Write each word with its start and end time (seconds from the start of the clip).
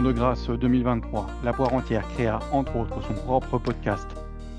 de 0.00 0.12
grâce 0.12 0.48
2023, 0.48 1.26
la 1.44 1.52
poire 1.52 1.74
entière 1.74 2.08
créa 2.08 2.38
entre 2.50 2.76
autres 2.76 3.02
son 3.02 3.12
propre 3.12 3.58
podcast, 3.58 4.06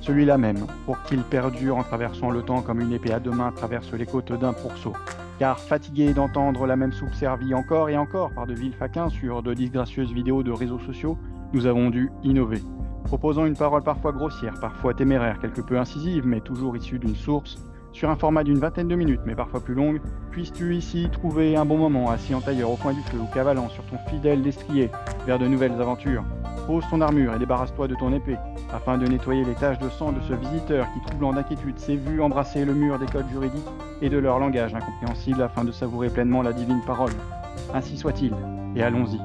celui-là 0.01 0.37
même, 0.37 0.67
pour 0.85 1.01
qu'il 1.03 1.23
perdure 1.23 1.77
en 1.77 1.83
traversant 1.83 2.29
le 2.29 2.43
temps 2.43 2.61
comme 2.61 2.81
une 2.81 2.93
épée 2.93 3.13
à 3.13 3.19
deux 3.19 3.31
mains 3.31 3.51
traverse 3.51 3.91
les 3.93 4.05
côtes 4.05 4.31
d'un 4.31 4.53
pourceau. 4.53 4.93
Car 5.39 5.59
fatigué 5.59 6.13
d'entendre 6.13 6.67
la 6.67 6.75
même 6.75 6.91
soupe 6.91 7.15
servie 7.15 7.55
encore 7.55 7.89
et 7.89 7.97
encore 7.97 8.31
par 8.31 8.45
de 8.45 8.53
vils 8.53 8.73
faquins 8.73 9.09
sur 9.09 9.41
de 9.41 9.55
disgracieuses 9.55 10.11
vidéos 10.11 10.43
de 10.43 10.51
réseaux 10.51 10.79
sociaux, 10.79 11.17
nous 11.51 11.65
avons 11.65 11.89
dû 11.89 12.11
innover. 12.23 12.61
Proposant 13.05 13.47
une 13.47 13.57
parole 13.57 13.81
parfois 13.81 14.11
grossière, 14.11 14.53
parfois 14.61 14.93
téméraire, 14.93 15.39
quelque 15.39 15.61
peu 15.61 15.79
incisive, 15.79 16.27
mais 16.27 16.41
toujours 16.41 16.77
issue 16.77 16.99
d'une 16.99 17.15
source, 17.15 17.57
sur 17.93 18.09
un 18.09 18.15
format 18.15 18.43
d'une 18.43 18.57
vingtaine 18.57 18.87
de 18.87 18.95
minutes, 18.95 19.21
mais 19.25 19.35
parfois 19.35 19.61
plus 19.61 19.75
longue, 19.75 20.01
puisses-tu 20.31 20.75
ici 20.75 21.07
trouver 21.11 21.55
un 21.55 21.63
bon 21.63 21.77
moment 21.77 22.09
assis 22.09 22.35
en 22.35 22.41
tailleur 22.41 22.71
au 22.71 22.75
coin 22.75 22.93
du 22.93 23.01
feu 23.03 23.17
ou 23.19 23.33
cavalant 23.33 23.69
sur 23.69 23.83
ton 23.85 23.97
fidèle 24.09 24.41
destrier 24.41 24.89
vers 25.25 25.39
de 25.39 25.47
nouvelles 25.47 25.79
aventures. 25.79 26.23
Pose 26.67 26.83
ton 26.89 27.01
armure 27.01 27.35
et 27.35 27.39
débarrasse-toi 27.39 27.87
de 27.87 27.95
ton 27.95 28.11
épée, 28.13 28.37
afin 28.73 28.97
de 28.97 29.05
nettoyer 29.05 29.43
les 29.43 29.53
taches 29.53 29.79
de 29.79 29.89
sang 29.89 30.11
de 30.11 30.21
ce 30.21 30.33
visiteur 30.33 30.87
qui, 30.93 31.01
troublant 31.07 31.33
d'inquiétude, 31.33 31.77
s'est 31.77 31.95
vu 31.95 32.21
embrasser 32.21 32.65
le 32.65 32.73
mur 32.73 32.97
des 32.97 33.05
codes 33.05 33.29
juridiques 33.29 33.61
et 34.01 34.09
de 34.09 34.17
leur 34.17 34.39
langage 34.39 34.73
incompréhensible 34.73 35.41
afin 35.41 35.63
de 35.63 35.71
savourer 35.71 36.09
pleinement 36.09 36.41
la 36.41 36.53
divine 36.53 36.81
parole. 36.85 37.13
Ainsi 37.73 37.97
soit-il, 37.97 38.33
et 38.75 38.81
allons-y. 38.81 39.19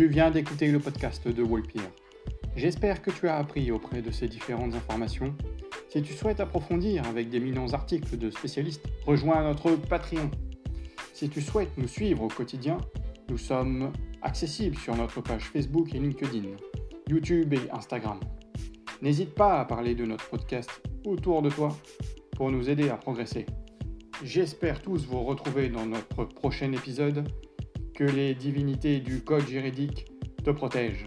Tu 0.00 0.06
viens 0.06 0.30
d'écouter 0.30 0.72
le 0.72 0.78
podcast 0.78 1.28
de 1.28 1.42
Wolpire. 1.42 1.90
J'espère 2.56 3.02
que 3.02 3.10
tu 3.10 3.28
as 3.28 3.36
appris 3.36 3.70
auprès 3.70 4.00
de 4.00 4.10
ces 4.10 4.28
différentes 4.28 4.72
informations. 4.72 5.34
Si 5.90 6.00
tu 6.00 6.14
souhaites 6.14 6.40
approfondir 6.40 7.06
avec 7.06 7.28
d'éminents 7.28 7.74
articles 7.74 8.16
de 8.16 8.30
spécialistes, 8.30 8.82
rejoins 9.04 9.42
notre 9.42 9.72
Patreon. 9.72 10.30
Si 11.12 11.28
tu 11.28 11.42
souhaites 11.42 11.76
nous 11.76 11.86
suivre 11.86 12.22
au 12.22 12.28
quotidien, 12.28 12.78
nous 13.28 13.36
sommes 13.36 13.92
accessibles 14.22 14.78
sur 14.78 14.96
notre 14.96 15.20
page 15.20 15.44
Facebook 15.44 15.94
et 15.94 15.98
LinkedIn, 15.98 16.48
YouTube 17.10 17.52
et 17.52 17.70
Instagram. 17.70 18.20
N'hésite 19.02 19.34
pas 19.34 19.60
à 19.60 19.66
parler 19.66 19.94
de 19.94 20.06
notre 20.06 20.30
podcast 20.30 20.80
autour 21.04 21.42
de 21.42 21.50
toi 21.50 21.76
pour 22.38 22.50
nous 22.50 22.70
aider 22.70 22.88
à 22.88 22.96
progresser. 22.96 23.44
J'espère 24.24 24.80
tous 24.80 25.04
vous 25.04 25.24
retrouver 25.24 25.68
dans 25.68 25.84
notre 25.84 26.24
prochain 26.24 26.72
épisode. 26.72 27.28
Que 28.00 28.06
les 28.06 28.34
divinités 28.34 28.98
du 28.98 29.20
code 29.20 29.46
juridique 29.46 30.06
te 30.42 30.50
protègent. 30.50 31.06